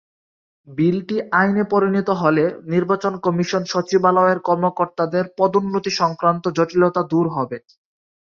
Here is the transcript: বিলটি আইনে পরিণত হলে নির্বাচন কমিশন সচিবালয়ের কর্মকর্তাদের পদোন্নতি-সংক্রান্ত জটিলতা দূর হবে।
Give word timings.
বিলটি 0.67 1.17
আইনে 1.33 1.63
পরিণত 1.73 2.09
হলে 2.21 2.43
নির্বাচন 2.71 3.13
কমিশন 3.25 3.63
সচিবালয়ের 3.71 4.39
কর্মকর্তাদের 4.47 5.25
পদোন্নতি-সংক্রান্ত 5.37 6.43
জটিলতা 6.57 7.01
দূর 7.11 7.25
হবে। 7.35 7.57